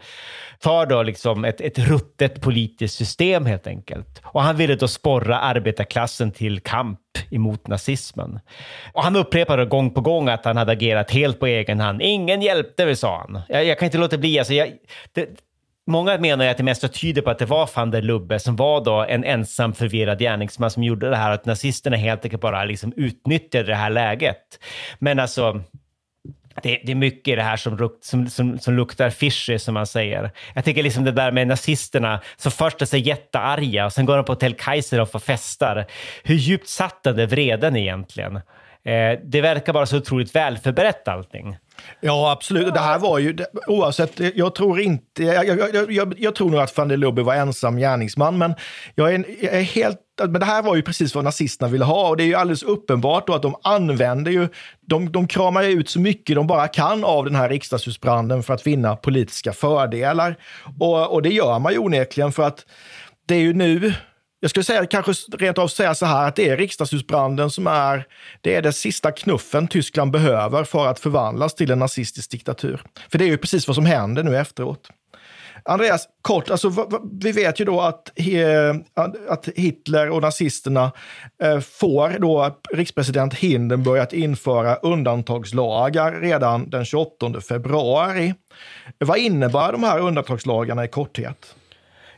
[0.63, 4.21] för då liksom ett, ett ruttet politiskt system helt enkelt.
[4.23, 6.99] Och han ville då sporra arbetarklassen till kamp
[7.31, 8.39] emot nazismen.
[8.93, 12.01] Och han upprepade gång på gång att han hade agerat helt på egen hand.
[12.01, 13.41] Ingen hjälpte mig, sa han.
[13.49, 14.39] Jag, jag kan inte låta bli.
[14.39, 14.71] Alltså, jag,
[15.13, 15.29] det,
[15.88, 18.84] Många menar att det mest tyder på att det var van der Lubbe som var
[18.84, 22.94] då en ensam förvirrad gärningsman som gjorde det här, att nazisterna helt enkelt bara liksom
[22.96, 24.60] utnyttjade det här läget.
[25.00, 25.63] Men alltså,
[26.63, 29.88] det, det, är mycket i det här som, som, som, som luktar fishy, som man
[29.88, 30.32] säger.
[30.56, 34.15] Jag tänker liksom det där med nazisterna som först är så jättearga och sen går
[34.15, 35.86] de på Hotell Kaiser och festar.
[36.24, 38.36] Hur djupt satt den där vreden egentligen?
[38.84, 41.58] Eh, det verkar bara så otroligt välförberett allting.
[42.00, 42.74] Ja, absolut.
[42.74, 46.78] Det här var ju, oavsett, jag tror inte, jag, jag, jag, jag tror nog att
[46.78, 48.54] van der Lubbe var ensam gärningsman, men
[48.96, 52.10] jag är, jag är, helt, men det här var ju precis vad nazisterna ville ha
[52.10, 54.48] och det är ju alldeles uppenbart då att de använder ju,
[54.88, 58.67] de, de kramar ut så mycket de bara kan av den här riksdagshusbranden för att
[58.67, 60.36] vinna politiska fördelar.
[60.80, 62.65] Och, och det gör man ju onekligen för att
[63.26, 63.94] det är ju nu
[64.43, 68.06] jag skulle säga, kanske rent av säga så här att det är riksdagshusbranden som är,
[68.41, 72.82] det är den sista knuffen Tyskland behöver för att förvandlas till en nazistisk diktatur.
[73.12, 74.89] För det är ju precis vad som händer nu efteråt.
[75.65, 78.12] Andreas, kort, alltså, vi vet ju då att,
[79.30, 80.91] att Hitler och nazisterna
[81.43, 88.34] eh, får då rikspresident Hindenburg att införa undantagslagar redan den 28 februari.
[88.97, 91.56] Vad innebär de här undantagslagarna i korthet?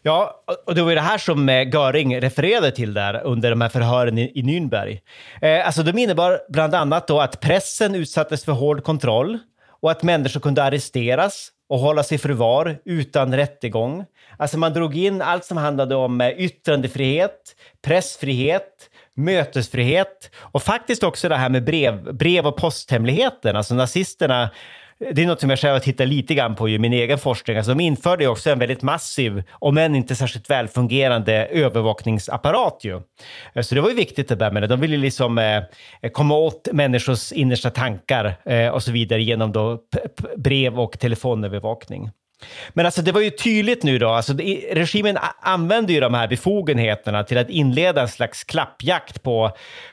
[0.06, 3.62] Ja, och det var ju det här som eh, Göring refererade till där under de
[3.62, 5.00] här förhören i, i Nürnberg.
[5.42, 9.40] Eh, alltså de innebar bland annat då att pressen utsattes för hård kontroll
[9.82, 14.06] och att människor kunde arresteras och hållas i förvar utan rättegång.
[14.38, 21.30] Alltså man drog in allt som handlade om eh, yttrandefrihet, pressfrihet, mötesfrihet och faktiskt också
[21.30, 23.56] det här med brev, brev och posthemligheten.
[23.56, 24.50] Alltså nazisterna
[25.00, 27.58] det är något som jag själv har tittat lite grann på i min egen forskning.
[27.58, 32.80] Alltså, de införde ju också en väldigt massiv, om än inte särskilt välfungerande, övervakningsapparat.
[32.82, 33.02] Ju.
[33.54, 34.68] Eh, så det var ju viktigt det där med det.
[34.68, 35.64] De ville liksom eh,
[36.12, 39.80] komma åt människors innersta tankar eh, och så vidare genom då
[40.38, 42.10] brev och telefonövervakning.
[42.74, 44.34] Men alltså det var ju tydligt nu då, alltså
[44.72, 49.52] regimen använde ju de här befogenheterna till att inleda en slags klappjakt på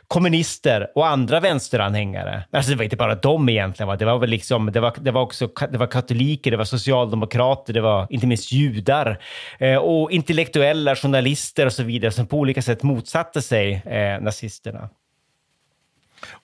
[0.08, 2.42] kommunister och andra vänsteranhängare.
[2.50, 3.96] Alltså det var inte bara de egentligen, va?
[3.96, 7.72] det var väl liksom, det var, det var också det var katoliker, det var socialdemokrater,
[7.72, 9.18] det var inte minst judar
[9.58, 14.88] eh, och intellektuella, journalister och så vidare som på olika sätt motsatte sig eh, nazisterna.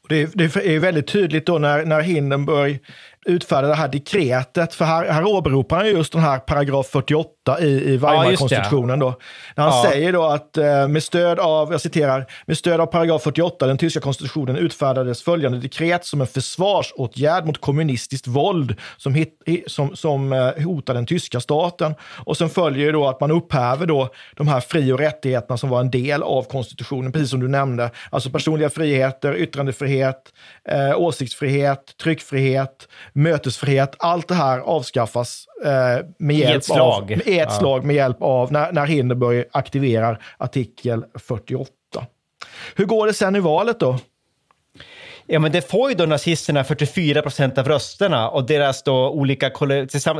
[0.08, 2.80] Det, det, är väldigt tydligt då när, när Hindenburg
[3.26, 4.74] utfärda det här dekretet.
[4.74, 9.00] För här, här åberopar han just den här paragraf 48 i, i Weimarkonstitutionen.
[9.00, 9.14] Ja,
[9.56, 9.90] när han ja.
[9.90, 13.78] säger då att eh, med stöd av, jag citerar, med stöd av paragraf 48 den
[13.78, 20.32] tyska konstitutionen utfärdades följande dekret som en försvarsåtgärd mot kommunistiskt våld som, hit, som, som
[20.32, 21.94] eh, hotar den tyska staten.
[22.02, 25.80] Och sen följer då att man upphäver då de här fri och rättigheterna som var
[25.80, 27.90] en del av konstitutionen, precis som du nämnde.
[28.10, 30.32] Alltså personliga friheter, yttrandefrihet,
[30.68, 37.02] eh, åsiktsfrihet, tryckfrihet, mötesfrihet, allt det här avskaffas eh, med hjälp ett slag.
[37.02, 37.50] av, med ett ja.
[37.50, 41.70] slag med hjälp av när, när Hindenburg aktiverar artikel 48.
[42.74, 43.98] Hur går det sen i valet då?
[45.28, 49.48] Ja, men det får ju då nazisterna 44 procent av rösterna och deras, då olika,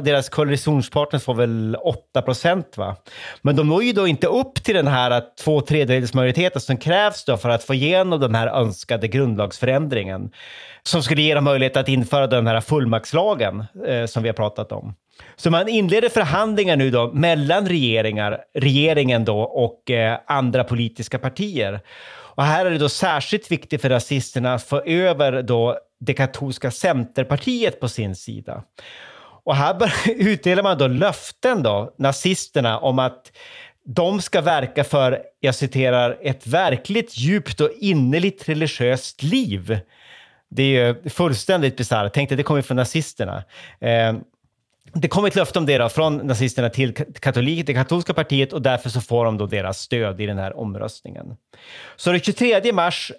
[0.03, 2.77] deras koalitionspartners får väl 8 procent.
[2.77, 2.97] Va?
[3.43, 7.25] Men de når ju då inte upp till den här två tredjedels majoriteten som krävs
[7.25, 10.31] då för att få igenom den här önskade grundlagsförändringen
[10.83, 14.73] som skulle ge dem möjlighet att införa den här fullmaktslagen eh, som vi har pratat
[14.73, 14.95] om.
[15.37, 21.81] Så man inleder förhandlingar nu då mellan regeringar, regeringen då och eh, andra politiska partier.
[22.37, 26.71] Och här är det då särskilt viktigt för rasisterna att få över då det katolska
[26.71, 28.63] Centerpartiet på sin sida.
[29.45, 33.33] Och här utdelar man då löften då, nazisterna, om att
[33.85, 39.81] de ska verka för, jag citerar, ett verkligt djupt och innerligt religiöst liv.
[40.51, 42.13] Det är ju fullständigt bisarrt.
[42.15, 43.45] Tänk dig, det kommer från nazisterna.
[43.81, 44.15] Eh,
[45.01, 48.63] det kom ett löfte om det då, från nazisterna till katolik, det katolska partiet och
[48.63, 51.37] därför så får de då deras stöd i den här omröstningen.
[51.97, 53.13] Så den 23 mars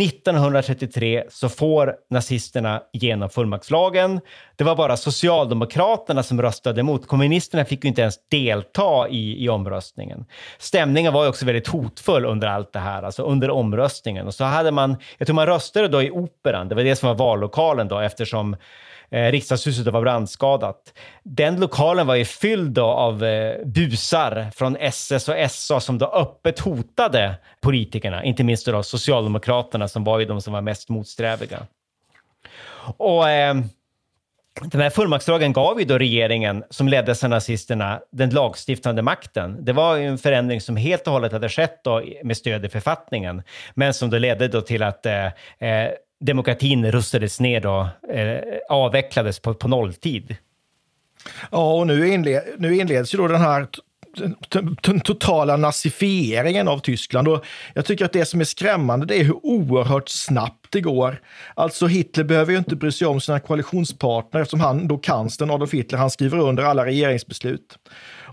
[0.00, 4.20] 1933 så får nazisterna igenom fullmaktslagen.
[4.56, 7.06] Det var bara Socialdemokraterna som röstade emot.
[7.06, 10.24] Kommunisterna fick ju inte ens delta i, i omröstningen.
[10.58, 14.26] Stämningen var ju också väldigt hotfull under allt det här, alltså under omröstningen.
[14.26, 17.08] Och så hade man, jag tror man röstade då i Operan, det var det som
[17.08, 18.56] var vallokalen då eftersom
[19.12, 20.92] eh, riksdagshuset var brandskadat.
[21.22, 26.58] Den lokalen var ju fylld av eh, busar från SS och SA som då öppet
[26.58, 31.66] hotade politikerna, inte minst då Socialdemokraterna som var ju de som var mest motsträviga.
[32.96, 33.54] Och eh,
[34.60, 39.64] den här fullmaktslagen gav ju då regeringen, som leddes av nazisterna, den lagstiftande makten.
[39.64, 42.68] Det var ju en förändring som helt och hållet hade skett då med stöd i
[42.68, 43.42] författningen,
[43.74, 45.26] men som då ledde då till att eh,
[45.58, 45.90] eh
[46.22, 50.36] demokratin rustades ner och eh, avvecklades på, på nolltid.
[51.50, 53.66] Ja, och nu, inled, nu inleds ju då den här
[54.82, 57.28] den totala nazifieringen av Tyskland.
[57.28, 57.44] Och
[57.74, 61.20] jag tycker att det som är skrämmande det är hur oerhört snabbt snabbt igår.
[61.54, 65.72] Alltså Hitler behöver ju inte bry sig om sina koalitionspartner eftersom han, då kanslern Adolf
[65.72, 67.78] Hitler, han skriver under alla regeringsbeslut.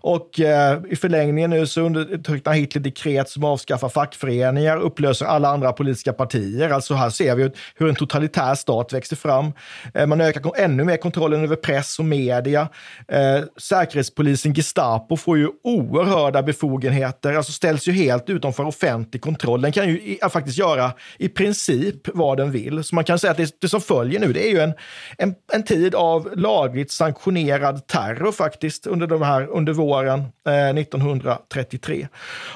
[0.02, 5.74] Och eh, i förlängningen nu så undertecknar Hitler dekret som avskaffar fackföreningar, upplöser alla andra
[5.74, 6.70] politiska partier.
[6.70, 9.54] Alltså här ser vi hur en totalitär stat växer fram.
[9.94, 12.70] Eh, man ökar ännu mer kontrollen över press och media.
[13.08, 19.62] Eh, Säkerhetspolisen Gestapo får ju oerhörda befogenheter, alltså ställs ju helt utanför offentlig kontroll.
[19.62, 22.84] Den kan ju i, faktiskt göra i princip vad den vill.
[22.84, 24.74] Så man kan säga att det, det som följer nu, det är ju en,
[25.18, 32.08] en, en tid av lagligt sanktionerad terror faktiskt under de här, under våren eh, 1933.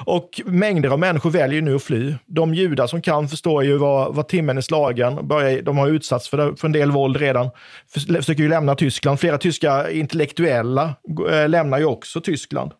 [0.06, 2.14] Och mängder av människor väljer nu att fly.
[2.26, 5.28] De judar som kan förstår ju vad, vad timmen är slagen.
[5.28, 7.50] Börjar, de har utsatts för, för en del våld redan.
[7.94, 9.20] Försöker ju lämna Tyskland.
[9.20, 10.94] Flera tyska intellektuella
[11.30, 12.72] eh, lämnar ju också Tyskland.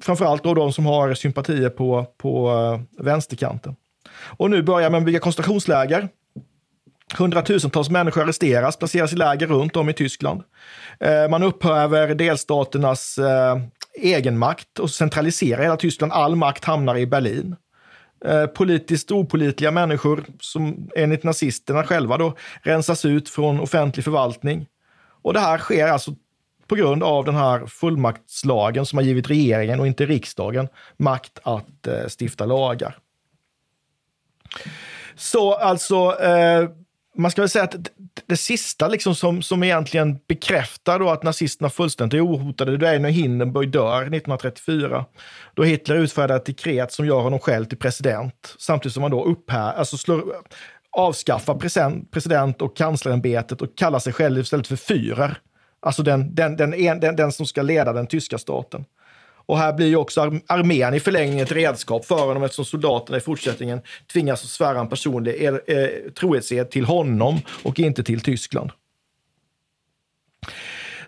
[0.00, 3.76] Framförallt då de som har sympatier på, på eh, vänsterkanten.
[4.12, 6.08] Och nu börjar man bygga koncentrationsläger.
[7.16, 10.42] Hundratusentals människor arresteras, placeras i läger runt om i Tyskland.
[11.00, 13.58] Eh, man upphäver delstaternas eh,
[13.94, 16.12] egenmakt och centraliserar hela Tyskland.
[16.12, 17.56] All makt hamnar i Berlin.
[18.24, 24.66] Eh, politiskt opolitliga människor som enligt nazisterna själva då rensas ut från offentlig förvaltning.
[25.22, 26.14] Och det här sker alltså
[26.66, 31.88] på grund av den här fullmaktslagen som har givit regeringen och inte riksdagen makt att
[32.18, 32.98] stifta lagar.
[35.16, 36.68] Så alltså eh,
[37.18, 37.76] man ska väl säga att
[38.26, 42.98] det sista liksom som, som egentligen bekräftar då att nazisterna fullständigt är ohotade, det är
[42.98, 45.04] när Hindenburg dör 1934.
[45.54, 49.24] Då Hitler utfärdar ett dekret som gör honom själv till president, samtidigt som han då
[49.24, 50.24] upphär, alltså slår,
[50.90, 51.54] avskaffar
[52.10, 55.34] president och kanslerämbetet och kallar sig själv istället för Führer.
[55.80, 58.84] Alltså den, den, den, den, den som ska leda den tyska staten.
[59.48, 63.20] Och här blir ju också armén i förlängningen ett redskap för honom eftersom soldaterna i
[63.20, 63.80] fortsättningen
[64.12, 65.54] tvingas att svära en personlig eh,
[66.18, 68.70] trohetsed till honom och inte till Tyskland.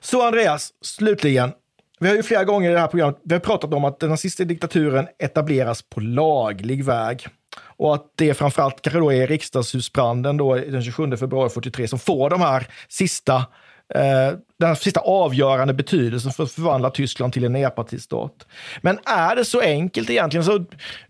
[0.01, 1.53] Så Andreas, slutligen.
[2.01, 4.11] Vi har ju flera gånger i det här programmet vi har pratat om att den
[4.11, 7.26] nazistiska diktaturen etableras på laglig väg.
[7.61, 12.30] Och att det framförallt kanske då är riksdagshusbranden då den 27 februari 43 som får
[12.30, 13.47] de här sista
[13.95, 18.47] eh, den sista avgörande betydelsen för att förvandla Tyskland till en enpartistat.
[18.80, 20.45] Men är det så enkelt egentligen?
[20.45, 20.64] Så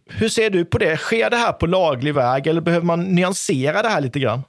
[0.07, 0.97] hur ser du på det?
[0.97, 4.43] Sker det här på laglig väg eller behöver man nyansera det här lite grann?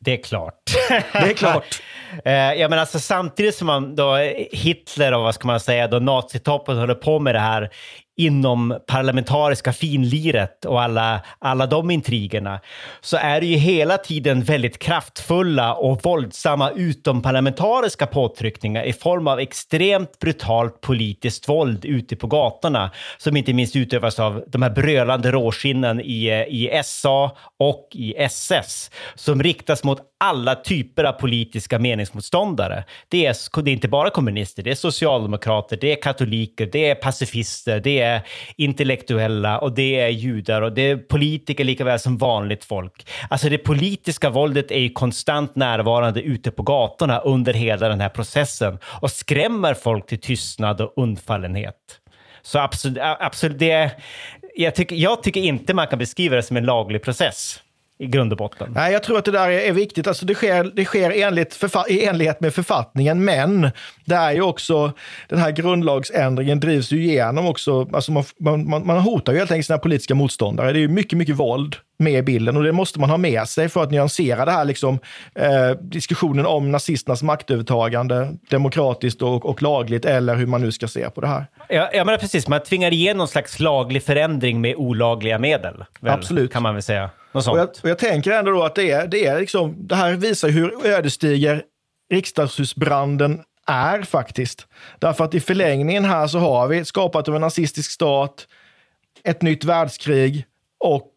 [0.00, 0.62] Det är klart.
[1.12, 1.82] Det är klart.
[2.24, 4.16] Eh, ja, men alltså, samtidigt som man då
[4.52, 7.70] Hitler och vad ska man säga, då nazitoppen håller på med det här
[8.16, 12.60] inom parlamentariska finliret och alla, alla de intrigerna
[13.00, 19.40] så är det ju hela tiden väldigt kraftfulla och våldsamma utomparlamentariska påtryckningar i form av
[19.40, 25.30] extremt brutalt politiskt våld ute på gatorna som inte minst utövas av de här brölande
[25.30, 32.84] råskinnen i, i SA och i SS som riktas mot alla typer av politiska meningsmotståndare.
[33.08, 36.94] Det är, det är inte bara kommunister, det är socialdemokrater, det är katoliker, det är
[36.94, 38.05] pacifister, det är
[38.56, 43.08] intellektuella och det är judar och det är politiker lika väl som vanligt folk.
[43.30, 48.08] Alltså det politiska våldet är ju konstant närvarande ute på gatorna under hela den här
[48.08, 52.00] processen och skrämmer folk till tystnad och undfallenhet.
[52.42, 53.90] Så absolut, absolut det,
[54.54, 57.60] jag, tycker, jag tycker inte man kan beskriva det som en laglig process
[57.98, 58.72] i grund och botten.
[58.74, 60.06] Nej, jag tror att det där är, viktigt.
[60.06, 63.70] Alltså det sker, det sker enligt i enlighet med författningen, men
[64.04, 64.92] det är ju också
[65.28, 67.88] den här grundlagsändringen drivs ju igenom också.
[67.92, 70.72] Alltså man, man, man hotar ju helt enkelt sina politiska motståndare.
[70.72, 73.48] Det är ju mycket, mycket våld med i bilden och det måste man ha med
[73.48, 74.98] sig för att nyansera det här liksom,
[75.34, 81.10] eh, diskussionen om nazisternas maktövertagande demokratiskt och, och, lagligt eller hur man nu ska se
[81.10, 81.46] på det här.
[81.68, 85.84] Ja, ja men precis, man tvingar igenom någon slags laglig förändring med olagliga medel.
[86.00, 86.52] Väl, Absolut.
[86.52, 87.10] Kan man väl säga.
[87.32, 90.12] Och jag, och jag, tänker ändå då att det är, det är liksom, det här
[90.12, 91.62] visar hur ödesdiger
[92.10, 94.66] riksdagshusbranden är faktiskt.
[94.98, 98.46] Därför att i förlängningen här så har vi skapat av en nazistisk stat,
[99.24, 100.44] ett nytt världskrig
[100.78, 101.10] och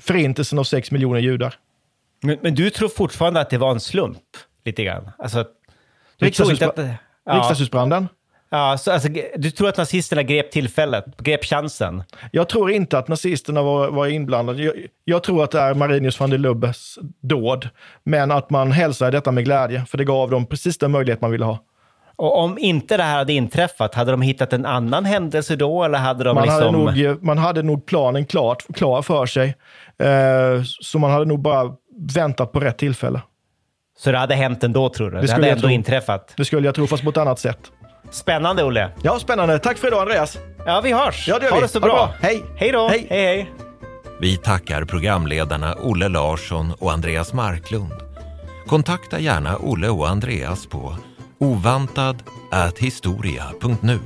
[0.00, 1.54] förintelsen av sex miljoner judar.
[2.22, 4.18] Men, men, du tror fortfarande att det var en slump?
[4.64, 5.10] Lite grann?
[5.18, 5.38] Alltså?
[5.38, 6.26] Ja.
[7.36, 8.08] Riksdagshusbranden?
[8.50, 12.02] Ja, så alltså, du tror att nazisterna grep tillfället, grep chansen?
[12.32, 14.62] Jag tror inte att nazisterna var, var inblandade.
[14.62, 14.74] Jag,
[15.04, 17.68] jag, tror att det är Marinus van der Lubbes dåd,
[18.02, 21.30] men att man hälsar detta med glädje, för det gav dem precis den möjlighet man
[21.30, 21.58] ville ha.
[22.16, 25.84] Och om inte det här hade inträffat, hade de hittat en annan händelse då?
[25.84, 26.86] Eller hade de man, liksom...
[26.86, 29.56] hade nog, man hade nog planen klart, klar för sig.
[30.02, 31.70] Eh, så man hade nog bara
[32.14, 33.20] väntat på rätt tillfälle.
[33.98, 35.16] Så det hade hänt ändå, tror du?
[35.20, 35.70] Det, det hade ändå tro.
[35.70, 36.32] inträffat?
[36.36, 37.58] Det skulle jag tro, fast på ett annat sätt.
[38.10, 38.90] Spännande, Olle.
[39.02, 39.58] Ja, spännande.
[39.58, 40.38] Tack för idag, Andreas.
[40.66, 41.28] Ja, vi hörs.
[41.28, 41.62] Ja, det gör ha vi.
[41.62, 41.88] det så bra.
[41.88, 42.14] bra.
[42.20, 42.44] Hej.
[42.56, 42.88] Hej då.
[42.88, 43.06] Hej.
[43.10, 43.50] hej, hej.
[44.20, 47.92] Vi tackar programledarna Olle Larsson och Andreas Marklund.
[48.66, 50.96] Kontakta gärna Olle och Andreas på
[51.40, 53.98] ovantad.historia.nu.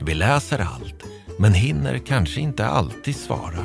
[0.00, 1.04] Vi läser allt,
[1.38, 3.64] men hinner kanske inte alltid svara.